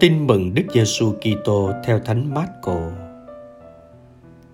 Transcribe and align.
Tin 0.00 0.26
mừng 0.26 0.54
Đức 0.54 0.62
Giêsu 0.74 1.12
Kitô 1.12 1.70
theo 1.84 1.98
Thánh 1.98 2.34
Marco. 2.34 2.90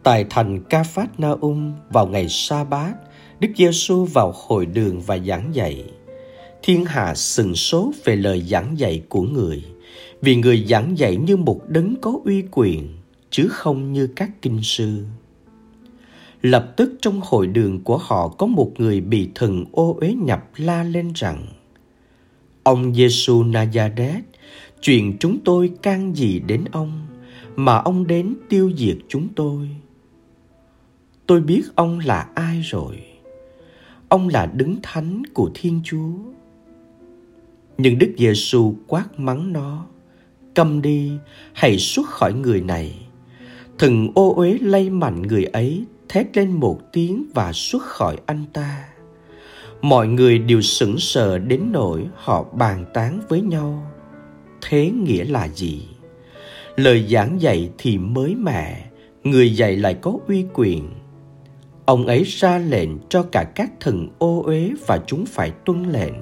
Tại 0.03 0.25
thành 0.31 0.61
Ca 0.69 0.83
Phát 0.83 1.21
Na 1.21 1.31
Um 1.41 1.73
vào 1.91 2.07
ngày 2.07 2.29
sa 2.29 2.65
bát, 2.65 2.95
Đức 3.41 3.49
Giêsu 3.57 4.05
vào 4.05 4.33
hội 4.37 4.67
đường 4.67 5.01
và 5.01 5.19
giảng 5.19 5.55
dạy. 5.55 5.85
Thiên 6.63 6.85
hạ 6.85 7.15
sừng 7.15 7.55
sốt 7.55 7.95
về 8.05 8.17
lời 8.17 8.41
giảng 8.41 8.79
dạy 8.79 9.03
của 9.09 9.23
người, 9.23 9.65
vì 10.21 10.37
người 10.37 10.65
giảng 10.69 10.99
dạy 10.99 11.17
như 11.17 11.37
một 11.37 11.61
đấng 11.69 11.95
có 12.01 12.13
uy 12.25 12.45
quyền, 12.51 12.89
chứ 13.31 13.49
không 13.51 13.93
như 13.93 14.07
các 14.07 14.31
kinh 14.43 14.63
sư. 14.63 15.05
Lập 16.43 16.73
tức 16.77 16.93
trong 17.01 17.21
hội 17.25 17.47
đường 17.47 17.85
của 17.85 17.97
họ 17.97 18.29
có 18.29 18.47
một 18.47 18.73
người 18.79 19.01
bị 19.01 19.29
thần 19.35 19.65
ô 19.73 19.97
uế 20.01 20.15
nhập 20.15 20.45
la 20.57 20.83
lên 20.83 21.13
rằng: 21.15 21.47
Ông 22.63 22.95
Giêsu 22.95 23.45
Nazareth 23.45 24.23
chuyện 24.83 25.17
chúng 25.21 25.39
tôi 25.45 25.73
can 25.83 26.17
gì 26.17 26.41
đến 26.47 26.65
ông, 26.73 27.07
mà 27.57 27.77
ông 27.77 28.07
đến 28.07 28.35
tiêu 28.49 28.73
diệt 28.77 28.97
chúng 29.09 29.29
tôi? 29.37 29.69
Tôi 31.27 31.41
biết 31.41 31.63
ông 31.75 31.99
là 31.99 32.29
ai 32.35 32.61
rồi. 32.65 33.03
Ông 34.09 34.29
là 34.29 34.47
đứng 34.47 34.77
thánh 34.83 35.23
của 35.35 35.51
thiên 35.55 35.81
chúa. 35.85 36.13
Nhưng 37.79 37.99
đức 37.99 38.15
giêsu 38.19 38.75
quát 38.87 39.21
mắng 39.21 39.53
nó 39.53 39.87
câm 40.55 40.83
đi, 40.83 41.13
hãy 41.53 41.79
xuất 41.79 42.07
khỏi 42.07 42.33
người 42.35 42.61
này. 42.61 42.95
Thần 43.79 44.09
ô 44.15 44.35
uế 44.35 44.59
lay 44.61 44.91
mạnh 44.91 45.23
người 45.23 45.45
ấy, 45.45 45.85
thét 46.09 46.37
lên 46.37 46.53
một 46.53 46.81
tiếng 46.93 47.27
và 47.35 47.53
xuất 47.53 47.83
khỏi 47.83 48.17
anh 48.27 48.45
ta. 48.53 48.85
Mọi 49.83 50.09
người 50.09 50.39
đều 50.39 50.61
sững 50.61 50.99
sờ 50.99 51.39
đến 51.39 51.61
nỗi 51.73 52.07
họ 52.15 52.45
bàn 52.53 52.85
tán 52.95 53.21
với 53.29 53.41
nhau 53.41 53.93
thế 54.63 54.91
nghĩa 54.91 55.25
là 55.25 55.49
gì 55.49 55.83
lời 56.77 57.07
giảng 57.11 57.41
dạy 57.41 57.71
thì 57.79 57.99
mới 57.99 58.35
mẻ, 58.35 58.87
người 59.25 59.57
dạy 59.57 59.77
lại 59.77 59.95
có 59.95 60.13
uy 60.29 60.45
quyền 60.55 60.89
ông 61.85 62.07
ấy 62.07 62.23
ra 62.25 62.59
lệnh 62.59 62.91
cho 63.09 63.23
cả 63.23 63.45
các 63.55 63.71
thần 63.81 64.09
ô 64.19 64.43
uế 64.47 64.71
và 64.87 65.01
chúng 65.07 65.27
phải 65.27 65.51
tuân 65.65 65.83
lệnh 65.83 66.15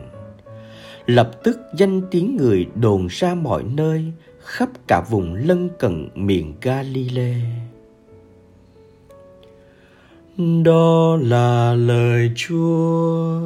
lập 1.06 1.30
tức 1.44 1.60
danh 1.74 2.02
tiếng 2.10 2.36
người 2.36 2.66
đồn 2.74 3.06
ra 3.10 3.34
mọi 3.34 3.62
nơi, 3.62 4.04
khắp 4.40 4.68
cả 4.88 5.02
vùng 5.10 5.34
lân 5.34 5.68
cận 5.78 6.08
miền 6.14 6.54
Galilee. 6.60 7.42
Đó 10.64 11.16
là 11.22 11.74
lời 11.74 12.30
Chúa. 12.36 13.40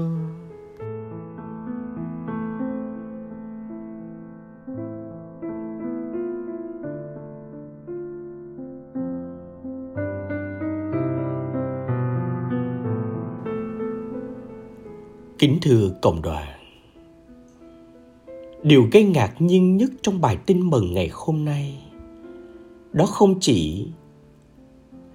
Kính 15.44 15.58
thưa 15.62 15.90
cộng 16.02 16.22
đoàn 16.22 16.48
Điều 18.62 18.88
gây 18.92 19.04
ngạc 19.04 19.34
nhiên 19.38 19.76
nhất 19.76 19.90
trong 20.02 20.20
bài 20.20 20.38
tin 20.46 20.70
mừng 20.70 20.94
ngày 20.94 21.10
hôm 21.12 21.44
nay 21.44 21.78
Đó 22.92 23.06
không 23.06 23.40
chỉ 23.40 23.86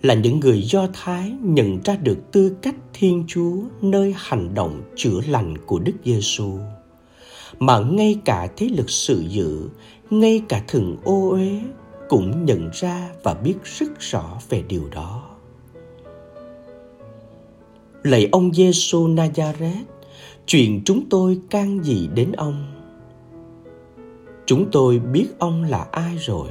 là 0.02 0.14
những 0.14 0.40
người 0.40 0.62
Do 0.62 0.88
Thái 0.94 1.32
nhận 1.42 1.80
ra 1.86 1.96
được 1.96 2.18
tư 2.32 2.56
cách 2.62 2.76
Thiên 2.94 3.24
Chúa 3.28 3.56
nơi 3.82 4.14
hành 4.18 4.54
động 4.54 4.82
chữa 4.96 5.20
lành 5.28 5.56
của 5.66 5.80
Đức 5.80 5.96
Giêsu, 6.06 6.58
mà 7.60 7.80
ngay 7.80 8.20
cả 8.26 8.48
thế 8.58 8.70
lực 8.70 8.90
sự 8.90 9.24
dự, 9.30 9.70
ngay 10.10 10.42
cả 10.50 10.64
thần 10.68 10.98
ô 11.04 11.30
uế 11.30 11.62
cũng 12.10 12.46
nhận 12.46 12.70
ra 12.74 13.10
và 13.24 13.34
biết 13.34 13.56
rất 13.64 14.00
rõ 14.00 14.38
về 14.50 14.64
điều 14.68 14.90
đó. 14.92 15.30
Lạy 18.04 18.30
ông 18.32 18.54
Giêsu 18.54 19.08
Nazareth, 19.08 19.84
chuyện 20.52 20.82
chúng 20.86 21.10
tôi 21.10 21.40
can 21.50 21.84
gì 21.84 22.10
đến 22.16 22.32
ông? 22.32 22.66
Chúng 24.46 24.70
tôi 24.72 25.00
biết 25.00 25.28
ông 25.40 25.64
là 25.64 25.88
ai 25.92 26.18
rồi? 26.18 26.50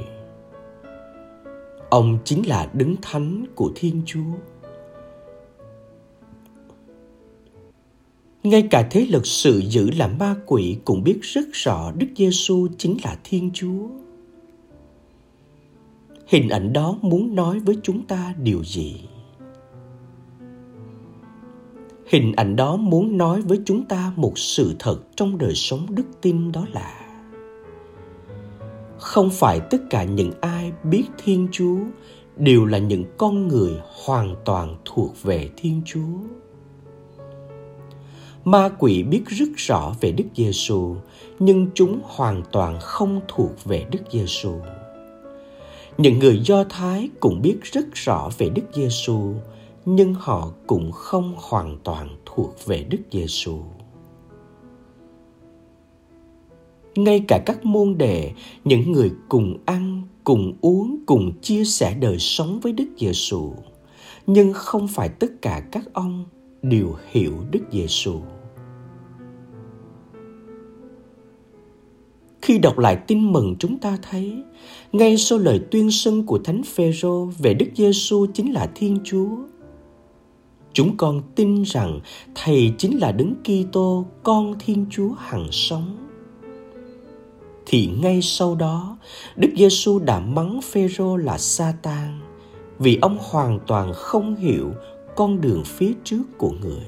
Ông 1.91 2.19
chính 2.25 2.49
là 2.49 2.71
đứng 2.73 2.97
thánh 3.03 3.45
của 3.55 3.73
thiên 3.75 4.03
chúa. 4.07 4.33
Ngay 8.43 8.69
cả 8.71 8.89
thế 8.91 9.07
lực 9.09 9.27
sự 9.27 9.59
dữ 9.59 9.91
là 9.91 10.09
ma 10.09 10.37
quỷ 10.47 10.79
cũng 10.85 11.05
biết 11.05 11.19
rất 11.23 11.45
rõ 11.53 11.93
đức 11.93 12.09
giêsu 12.17 12.69
chính 12.79 12.97
là 13.05 13.19
thiên 13.25 13.51
chúa. 13.55 13.89
Hình 16.27 16.49
ảnh 16.49 16.73
đó 16.73 16.99
muốn 17.03 17.35
nói 17.35 17.59
với 17.59 17.77
chúng 17.83 18.07
ta 18.07 18.35
điều 18.43 18.65
gì? 18.65 19.01
Hình 22.09 22.33
ảnh 22.37 22.57
đó 22.57 22.77
muốn 22.77 23.19
nói 23.19 23.43
với 23.43 23.61
chúng 23.65 23.85
ta 23.85 24.13
một 24.17 24.39
sự 24.39 24.75
thật 24.79 24.97
trong 25.17 25.39
đời 25.39 25.55
sống 25.55 25.87
đức 25.91 26.07
tin 26.21 26.53
đó 26.53 26.67
là, 26.73 26.95
không 28.99 29.31
phải 29.31 29.61
tất 29.61 29.79
cả 29.91 30.05
những 30.05 30.33
ai 30.41 30.73
biết 30.85 31.05
thiên 31.25 31.49
chúa 31.53 31.79
đều 32.37 32.65
là 32.65 32.79
những 32.79 33.05
con 33.17 33.49
người 33.49 33.73
hoàn 34.05 34.35
toàn 34.45 34.77
thuộc 34.85 35.23
về 35.23 35.51
thiên 35.57 35.83
chúa. 35.85 36.19
Ma 38.45 38.69
quỷ 38.79 39.03
biết 39.03 39.23
rất 39.27 39.49
rõ 39.57 39.95
về 40.01 40.13
đức 40.13 40.25
giêsu 40.37 40.97
nhưng 41.39 41.67
chúng 41.75 42.01
hoàn 42.05 42.43
toàn 42.53 42.79
không 42.81 43.21
thuộc 43.29 43.65
về 43.65 43.87
đức 43.91 44.01
giêsu 44.13 44.55
những 45.99 46.19
người 46.19 46.41
do 46.45 46.65
thái 46.65 47.09
cũng 47.21 47.43
biết 47.43 47.59
rất 47.63 47.85
rõ 47.95 48.31
về 48.39 48.49
đức 48.49 48.63
giêsu 48.75 49.35
nhưng 49.91 50.15
họ 50.15 50.53
cũng 50.67 50.93
không 50.93 51.35
hoàn 51.37 51.79
toàn 51.85 52.17
thuộc 52.27 52.67
về 52.67 52.87
Đức 52.91 52.99
Giêsu. 53.11 53.59
Ngay 56.97 57.25
cả 57.29 57.43
các 57.47 57.65
môn 57.65 57.99
đệ, 57.99 58.33
những 58.65 58.93
người 58.93 59.11
cùng 59.29 59.59
ăn, 59.65 60.03
cùng 60.25 60.53
uống, 60.61 60.99
cùng 61.07 61.33
chia 61.43 61.65
sẻ 61.65 61.95
đời 62.01 62.19
sống 62.19 62.61
với 62.61 62.73
Đức 62.73 62.89
Giêsu, 62.99 63.53
nhưng 64.27 64.53
không 64.53 64.89
phải 64.89 65.09
tất 65.09 65.43
cả 65.43 65.63
các 65.73 65.85
ông 65.93 66.25
đều 66.63 66.95
hiểu 67.11 67.33
Đức 67.51 67.63
Giêsu. 67.73 68.21
Khi 72.43 72.59
đọc 72.59 72.79
lại 72.79 72.97
tin 73.07 73.33
mừng 73.33 73.57
chúng 73.59 73.79
ta 73.79 73.99
thấy, 74.11 74.43
ngay 74.93 75.17
sau 75.17 75.39
lời 75.39 75.61
tuyên 75.71 75.91
xưng 75.91 76.27
của 76.27 76.39
Thánh 76.39 76.63
Phêrô 76.63 77.25
về 77.39 77.55
Đức 77.55 77.69
Giêsu 77.77 78.27
chính 78.35 78.53
là 78.53 78.71
Thiên 78.75 78.99
Chúa, 79.05 79.29
Chúng 80.79 80.97
con 80.97 81.23
tin 81.35 81.63
rằng 81.63 82.01
Thầy 82.35 82.73
chính 82.79 82.99
là 82.99 83.13
Đấng 83.13 83.35
Kitô, 83.45 84.07
con 84.23 84.55
Thiên 84.59 84.87
Chúa 84.91 85.11
hằng 85.19 85.49
sống. 85.51 85.97
Thì 87.67 87.91
ngay 88.03 88.23
sau 88.23 88.55
đó, 88.55 88.99
Đức 89.37 89.49
Giêsu 89.57 89.99
đã 89.99 90.21
mắng 90.21 90.61
Phêrô 90.63 91.17
là 91.17 91.39
Satan 91.39 92.21
vì 92.79 92.99
ông 93.03 93.19
hoàn 93.21 93.59
toàn 93.67 93.93
không 93.95 94.37
hiểu 94.37 94.73
con 95.17 95.41
đường 95.41 95.63
phía 95.65 95.93
trước 96.05 96.23
của 96.39 96.51
người. 96.61 96.87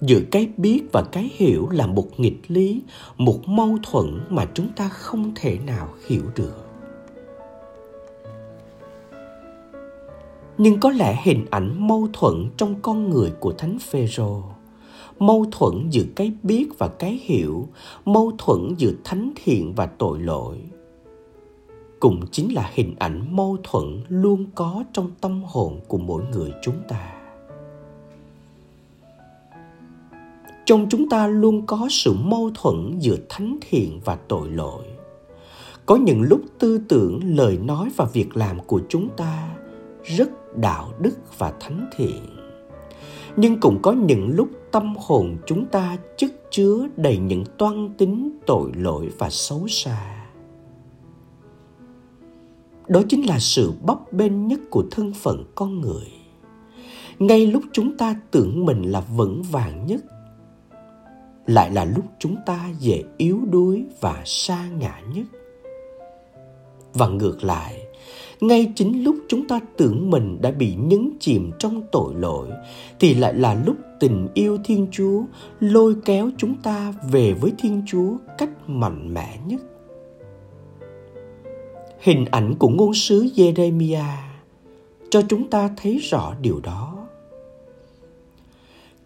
Giữa 0.00 0.20
cái 0.30 0.48
biết 0.56 0.82
và 0.92 1.02
cái 1.12 1.30
hiểu 1.34 1.68
là 1.68 1.86
một 1.86 2.20
nghịch 2.20 2.40
lý, 2.48 2.82
một 3.16 3.48
mâu 3.48 3.78
thuẫn 3.82 4.20
mà 4.28 4.46
chúng 4.54 4.68
ta 4.76 4.88
không 4.88 5.32
thể 5.34 5.58
nào 5.66 5.88
hiểu 6.06 6.22
được. 6.36 6.71
Nhưng 10.62 10.80
có 10.80 10.90
lẽ 10.90 11.20
hình 11.24 11.46
ảnh 11.50 11.88
mâu 11.88 12.08
thuẫn 12.12 12.50
trong 12.56 12.74
con 12.82 13.10
người 13.10 13.30
của 13.40 13.52
thánh 13.52 13.78
phêrô, 13.78 14.42
mâu 15.18 15.46
thuẫn 15.52 15.90
giữa 15.90 16.04
cái 16.16 16.32
biết 16.42 16.68
và 16.78 16.88
cái 16.88 17.20
hiểu, 17.22 17.68
mâu 18.04 18.32
thuẫn 18.38 18.74
giữa 18.78 18.92
thánh 19.04 19.32
thiện 19.44 19.72
và 19.74 19.86
tội 19.86 20.18
lỗi, 20.20 20.56
cũng 22.00 22.26
chính 22.32 22.54
là 22.54 22.70
hình 22.74 22.94
ảnh 22.98 23.36
mâu 23.36 23.56
thuẫn 23.62 24.00
luôn 24.08 24.46
có 24.54 24.84
trong 24.92 25.10
tâm 25.20 25.42
hồn 25.46 25.80
của 25.88 25.98
mỗi 25.98 26.22
người 26.32 26.52
chúng 26.62 26.82
ta. 26.88 27.12
Trong 30.66 30.86
chúng 30.90 31.08
ta 31.08 31.26
luôn 31.26 31.66
có 31.66 31.88
sự 31.90 32.12
mâu 32.12 32.50
thuẫn 32.54 32.98
giữa 32.98 33.16
thánh 33.28 33.58
thiện 33.60 34.00
và 34.04 34.18
tội 34.28 34.48
lỗi. 34.50 34.84
Có 35.86 35.96
những 35.96 36.22
lúc 36.22 36.40
tư 36.58 36.80
tưởng, 36.88 37.20
lời 37.24 37.58
nói 37.58 37.90
và 37.96 38.04
việc 38.04 38.36
làm 38.36 38.60
của 38.66 38.80
chúng 38.88 39.08
ta 39.16 39.48
rất 40.04 40.56
đạo 40.56 40.92
đức 41.00 41.38
và 41.38 41.52
thánh 41.60 41.90
thiện. 41.96 42.36
Nhưng 43.36 43.60
cũng 43.60 43.78
có 43.82 43.92
những 43.92 44.30
lúc 44.34 44.48
tâm 44.72 44.94
hồn 44.98 45.36
chúng 45.46 45.66
ta 45.66 45.96
chất 46.16 46.30
chứa 46.50 46.88
đầy 46.96 47.18
những 47.18 47.44
toan 47.58 47.94
tính 47.98 48.38
tội 48.46 48.70
lỗi 48.74 49.10
và 49.18 49.30
xấu 49.30 49.68
xa. 49.68 50.28
Đó 52.88 53.02
chính 53.08 53.26
là 53.26 53.38
sự 53.38 53.72
bấp 53.82 54.12
bênh 54.12 54.46
nhất 54.46 54.60
của 54.70 54.84
thân 54.90 55.12
phận 55.12 55.44
con 55.54 55.80
người. 55.80 56.06
Ngay 57.18 57.46
lúc 57.46 57.62
chúng 57.72 57.96
ta 57.96 58.16
tưởng 58.30 58.64
mình 58.64 58.82
là 58.82 59.00
vững 59.00 59.42
vàng 59.42 59.86
nhất, 59.86 60.00
lại 61.46 61.70
là 61.70 61.84
lúc 61.84 62.04
chúng 62.18 62.36
ta 62.46 62.70
dễ 62.78 63.04
yếu 63.16 63.40
đuối 63.50 63.84
và 64.00 64.22
sa 64.24 64.68
ngã 64.68 65.00
nhất. 65.14 65.26
Và 66.94 67.08
ngược 67.08 67.44
lại 67.44 67.81
ngay 68.42 68.72
chính 68.74 69.04
lúc 69.04 69.16
chúng 69.28 69.48
ta 69.48 69.60
tưởng 69.76 70.10
mình 70.10 70.38
đã 70.40 70.50
bị 70.50 70.74
nhấn 70.74 71.10
chìm 71.20 71.50
trong 71.58 71.82
tội 71.92 72.14
lỗi 72.14 72.48
thì 73.00 73.14
lại 73.14 73.34
là 73.34 73.62
lúc 73.66 73.76
tình 74.00 74.28
yêu 74.34 74.58
thiên 74.64 74.86
chúa 74.92 75.22
lôi 75.60 75.96
kéo 76.04 76.30
chúng 76.38 76.54
ta 76.62 76.94
về 77.10 77.32
với 77.32 77.52
thiên 77.58 77.82
chúa 77.86 78.16
cách 78.38 78.68
mạnh 78.68 79.14
mẽ 79.14 79.38
nhất 79.46 79.60
hình 82.02 82.24
ảnh 82.30 82.54
của 82.58 82.68
ngôn 82.68 82.94
sứ 82.94 83.24
Jeremiah 83.24 84.32
cho 85.10 85.22
chúng 85.28 85.50
ta 85.50 85.70
thấy 85.76 85.98
rõ 85.98 86.34
điều 86.40 86.60
đó. 86.60 87.06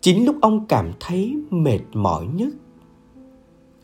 Chính 0.00 0.26
lúc 0.26 0.36
ông 0.40 0.66
cảm 0.66 0.92
thấy 1.00 1.36
mệt 1.50 1.80
mỏi 1.92 2.26
nhất, 2.34 2.48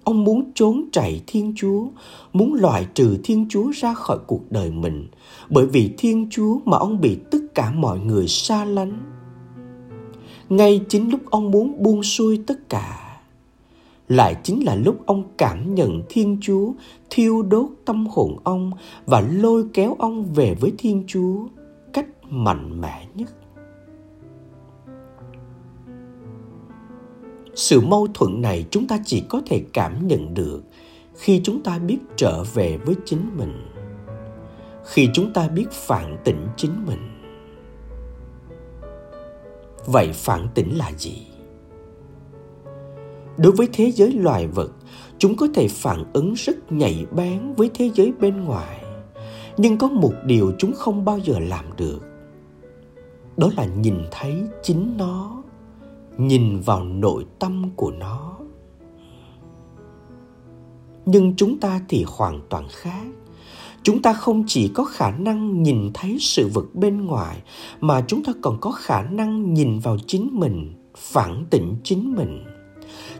ông 0.05 0.25
muốn 0.25 0.51
trốn 0.55 0.85
chạy 0.93 1.23
Thiên 1.27 1.53
Chúa, 1.57 1.87
muốn 2.33 2.55
loại 2.55 2.87
trừ 2.95 3.19
Thiên 3.25 3.47
Chúa 3.49 3.71
ra 3.71 3.95
khỏi 3.95 4.19
cuộc 4.27 4.53
đời 4.53 4.71
mình, 4.71 5.09
bởi 5.51 5.67
vì 5.67 5.91
Thiên 5.99 6.27
Chúa 6.31 6.59
mà 6.65 6.77
ông 6.77 7.01
bị 7.01 7.19
tất 7.31 7.39
cả 7.55 7.71
mọi 7.71 7.99
người 7.99 8.29
xa 8.29 8.65
lánh. 8.65 8.99
Ngay 10.49 10.81
chính 10.89 11.11
lúc 11.11 11.21
ông 11.31 11.51
muốn 11.51 11.83
buông 11.83 12.03
xuôi 12.03 12.41
tất 12.47 12.69
cả, 12.69 13.21
lại 14.09 14.37
chính 14.43 14.65
là 14.65 14.75
lúc 14.75 15.07
ông 15.07 15.25
cảm 15.39 15.75
nhận 15.75 16.03
Thiên 16.09 16.39
Chúa 16.41 16.73
thiêu 17.11 17.43
đốt 17.43 17.69
tâm 17.85 18.07
hồn 18.07 18.37
ông 18.45 18.71
và 19.07 19.21
lôi 19.21 19.65
kéo 19.75 19.97
ông 19.99 20.25
về 20.35 20.55
với 20.61 20.73
Thiên 20.79 21.05
Chúa 21.07 21.47
cách 21.93 22.07
mạnh 22.29 22.81
mẽ 22.81 23.07
nhất. 23.15 23.42
Sự 27.55 27.81
mâu 27.81 28.07
thuẫn 28.15 28.43
này 28.43 28.67
chúng 28.71 28.87
ta 28.87 28.99
chỉ 29.05 29.23
có 29.29 29.43
thể 29.47 29.63
cảm 29.73 30.09
nhận 30.09 30.35
được 30.35 30.63
khi 31.15 31.41
chúng 31.45 31.63
ta 31.63 31.79
biết 31.79 31.99
trở 32.17 32.45
về 32.55 32.77
với 32.77 32.95
chính 33.05 33.37
mình. 33.37 33.67
Khi 34.85 35.09
chúng 35.15 35.33
ta 35.33 35.49
biết 35.49 35.71
phản 35.71 36.19
tỉnh 36.25 36.47
chính 36.57 36.87
mình. 36.87 36.99
Vậy 39.87 40.11
phản 40.13 40.49
tỉnh 40.55 40.79
là 40.79 40.93
gì? 40.99 41.27
đối 43.37 43.53
với 43.53 43.69
thế 43.73 43.91
giới 43.91 44.13
loài 44.13 44.47
vật, 44.47 44.71
chúng 45.19 45.37
có 45.37 45.49
thể 45.55 45.69
phản 45.69 46.05
ứng 46.13 46.35
rất 46.35 46.73
nhạy 46.73 47.07
bén 47.13 47.55
với 47.57 47.71
thế 47.75 47.91
giới 47.95 48.13
bên 48.21 48.45
ngoài, 48.45 48.85
nhưng 49.57 49.79
có 49.79 49.89
một 49.89 50.13
điều 50.25 50.53
chúng 50.59 50.73
không 50.73 51.05
bao 51.05 51.19
giờ 51.19 51.39
làm 51.39 51.65
được 51.77 52.01
đó 53.37 53.51
là 53.57 53.65
nhìn 53.65 53.97
thấy 54.11 54.45
chính 54.63 54.97
nó 54.97 55.43
nhìn 56.19 56.61
vào 56.61 56.85
nội 56.85 57.27
tâm 57.39 57.65
của 57.77 57.91
nó. 57.91 58.37
Nhưng 61.07 61.35
chúng 61.37 61.61
ta 61.61 61.81
thì 61.89 62.05
hoàn 62.09 62.41
toàn 62.49 62.67
khác. 62.71 63.07
Chúng 63.83 64.03
ta 64.03 64.13
không 64.13 64.45
chỉ 64.47 64.69
có 64.69 64.85
khả 64.85 65.11
năng 65.11 65.63
nhìn 65.63 65.91
thấy 65.95 66.17
sự 66.21 66.49
vật 66.55 66.75
bên 66.75 67.07
ngoài, 67.07 67.43
mà 67.81 68.05
chúng 68.07 68.25
ta 68.25 68.33
còn 68.43 68.59
có 68.61 68.71
khả 68.71 69.03
năng 69.03 69.55
nhìn 69.55 69.79
vào 69.79 69.97
chính 70.07 70.31
mình, 70.33 70.75
phản 70.97 71.45
tỉnh 71.51 71.77
chính 71.85 72.15
mình. 72.15 72.45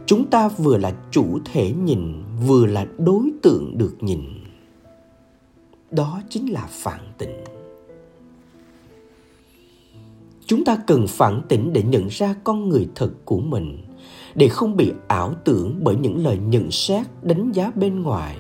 Chúng 0.07 0.31
ta 0.31 0.49
vừa 0.49 0.77
là 0.77 0.93
chủ 1.11 1.39
thể 1.45 1.73
nhìn, 1.85 2.23
vừa 2.47 2.67
là 2.67 2.87
đối 2.99 3.31
tượng 3.43 3.79
được 3.79 3.97
nhìn. 4.01 4.21
Đó 5.91 6.21
chính 6.29 6.53
là 6.53 6.67
phản 6.71 7.01
tỉnh 7.19 7.52
chúng 10.47 10.65
ta 10.65 10.77
cần 10.87 11.07
phản 11.07 11.43
tỉnh 11.49 11.73
để 11.73 11.83
nhận 11.83 12.07
ra 12.07 12.35
con 12.45 12.69
người 12.69 12.89
thật 12.95 13.11
của 13.25 13.41
mình, 13.41 13.79
để 14.35 14.49
không 14.49 14.77
bị 14.77 14.93
ảo 15.09 15.35
tưởng 15.45 15.81
bởi 15.83 15.97
những 15.97 16.25
lời 16.25 16.39
nhận 16.39 16.71
xét, 16.71 17.07
đánh 17.23 17.53
giá 17.53 17.73
bên 17.75 18.03
ngoài. 18.03 18.37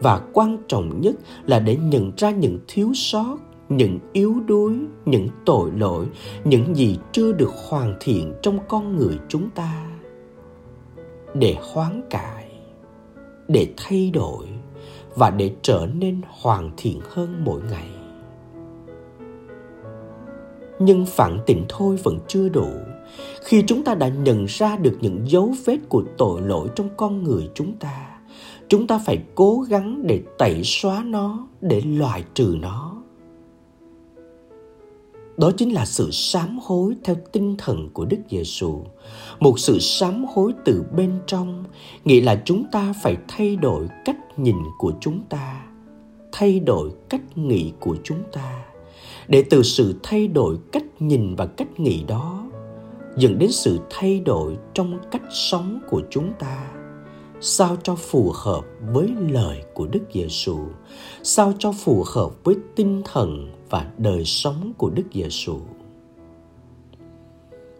Và 0.00 0.20
quan 0.32 0.58
trọng 0.68 1.00
nhất 1.00 1.14
là 1.46 1.58
để 1.58 1.76
nhận 1.76 2.12
ra 2.16 2.30
những 2.30 2.58
thiếu 2.68 2.90
sót, 2.94 3.38
những 3.68 3.98
yếu 4.12 4.40
đuối, 4.46 4.74
những 5.04 5.28
tội 5.46 5.70
lỗi, 5.76 6.06
những 6.44 6.76
gì 6.76 6.98
chưa 7.12 7.32
được 7.32 7.50
hoàn 7.68 7.96
thiện 8.00 8.34
trong 8.42 8.58
con 8.68 8.96
người 8.96 9.18
chúng 9.28 9.50
ta. 9.50 9.86
Để 11.34 11.56
hoán 11.60 12.02
cải, 12.10 12.48
để 13.48 13.66
thay 13.76 14.10
đổi 14.10 14.46
và 15.16 15.30
để 15.30 15.54
trở 15.62 15.86
nên 15.94 16.20
hoàn 16.28 16.70
thiện 16.76 17.00
hơn 17.10 17.42
mỗi 17.44 17.60
ngày 17.70 18.03
nhưng 20.78 21.06
phản 21.06 21.38
tỉnh 21.46 21.64
thôi 21.68 21.98
vẫn 22.02 22.18
chưa 22.28 22.48
đủ. 22.48 22.68
Khi 23.44 23.62
chúng 23.66 23.84
ta 23.84 23.94
đã 23.94 24.08
nhận 24.08 24.44
ra 24.44 24.76
được 24.76 24.98
những 25.00 25.20
dấu 25.26 25.54
vết 25.64 25.78
của 25.88 26.02
tội 26.18 26.40
lỗi 26.42 26.68
trong 26.76 26.88
con 26.96 27.22
người 27.22 27.50
chúng 27.54 27.72
ta 27.72 28.14
chúng 28.68 28.86
ta 28.86 28.98
phải 28.98 29.18
cố 29.34 29.64
gắng 29.68 30.06
để 30.06 30.22
tẩy 30.38 30.60
xóa 30.64 31.02
nó 31.06 31.48
để 31.60 31.80
loại 31.80 32.24
trừ 32.34 32.56
nó. 32.60 33.02
Đó 35.36 35.50
chính 35.56 35.74
là 35.74 35.86
sự 35.86 36.08
sám 36.12 36.58
hối 36.62 36.94
theo 37.04 37.16
tinh 37.32 37.54
thần 37.58 37.90
của 37.92 38.04
Đức 38.04 38.16
Giêsu. 38.30 38.80
Một 39.40 39.58
sự 39.58 39.78
sám 39.78 40.24
hối 40.34 40.52
từ 40.64 40.84
bên 40.96 41.12
trong, 41.26 41.64
nghĩa 42.04 42.20
là 42.20 42.42
chúng 42.44 42.64
ta 42.72 42.94
phải 43.02 43.16
thay 43.28 43.56
đổi 43.56 43.88
cách 44.04 44.38
nhìn 44.38 44.56
của 44.78 44.92
chúng 45.00 45.20
ta, 45.28 45.66
thay 46.32 46.60
đổi 46.60 46.90
cách 47.08 47.38
nghĩ 47.38 47.72
của 47.80 47.96
chúng 48.04 48.22
ta, 48.32 48.63
để 49.28 49.44
từ 49.50 49.62
sự 49.62 49.94
thay 50.02 50.28
đổi 50.28 50.56
cách 50.72 50.84
nhìn 50.98 51.34
và 51.34 51.46
cách 51.46 51.80
nghĩ 51.80 52.04
đó 52.08 52.44
dẫn 53.16 53.38
đến 53.38 53.52
sự 53.52 53.78
thay 53.90 54.20
đổi 54.20 54.56
trong 54.74 54.98
cách 55.10 55.22
sống 55.30 55.80
của 55.88 56.02
chúng 56.10 56.32
ta. 56.38 56.66
Sao 57.40 57.76
cho 57.82 57.94
phù 57.94 58.32
hợp 58.34 58.64
với 58.92 59.08
lời 59.30 59.62
của 59.74 59.86
Đức 59.86 60.02
Giêsu, 60.14 60.58
sao 61.22 61.52
cho 61.58 61.72
phù 61.72 62.04
hợp 62.14 62.44
với 62.44 62.56
tinh 62.76 63.02
thần 63.12 63.52
và 63.70 63.90
đời 63.98 64.24
sống 64.24 64.72
của 64.78 64.90
Đức 64.90 65.02
Giêsu. 65.14 65.58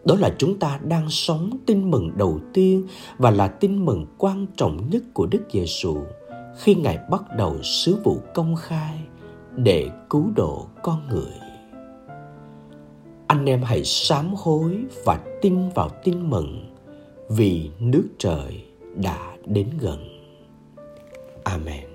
Đó 0.04 0.16
là 0.18 0.34
chúng 0.38 0.58
ta 0.58 0.80
đang 0.84 1.10
sống 1.10 1.50
tin 1.66 1.90
mừng 1.90 2.10
đầu 2.16 2.40
tiên 2.52 2.86
và 3.18 3.30
là 3.30 3.48
tin 3.48 3.84
mừng 3.84 4.06
quan 4.18 4.46
trọng 4.56 4.90
nhất 4.90 5.02
của 5.14 5.26
Đức 5.26 5.42
Giêsu 5.52 5.96
khi 6.58 6.74
Ngài 6.74 6.98
bắt 7.10 7.22
đầu 7.36 7.62
sứ 7.62 7.96
vụ 8.04 8.18
công 8.34 8.56
khai 8.56 8.98
để 9.56 9.90
cứu 10.10 10.30
độ 10.36 10.66
con 10.82 11.08
người. 11.10 11.32
Anh 13.26 13.46
em 13.46 13.62
hãy 13.62 13.84
sám 13.84 14.34
hối 14.36 14.84
và 15.04 15.18
tin 15.42 15.68
vào 15.74 15.88
tin 16.04 16.30
mừng 16.30 16.74
vì 17.28 17.70
nước 17.78 18.08
trời 18.18 18.64
đã 18.94 19.36
đến 19.46 19.68
gần. 19.80 19.98
Amen. 21.44 21.93